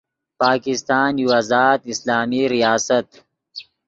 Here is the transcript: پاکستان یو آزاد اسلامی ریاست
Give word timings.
پاکستان 0.41 1.11
یو 1.21 1.29
آزاد 1.39 1.79
اسلامی 1.91 2.41
ریاست 2.53 3.07